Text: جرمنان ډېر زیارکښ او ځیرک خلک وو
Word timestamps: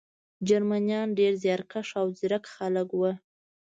جرمنان 0.47 1.07
ډېر 1.19 1.33
زیارکښ 1.43 1.89
او 1.99 2.05
ځیرک 2.17 2.43
خلک 2.55 2.87
وو 2.93 3.11